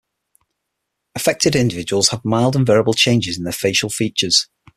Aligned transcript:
Affected 1.13 1.55
individuals 1.55 2.07
have 2.09 2.25
mild 2.25 2.55
and 2.55 2.65
variable 2.65 2.95
changes 2.95 3.37
in 3.37 3.43
their 3.43 3.53
facial 3.53 3.91
features. 3.91 4.47